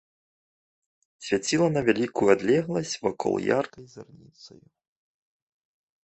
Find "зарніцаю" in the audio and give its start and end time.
3.95-4.63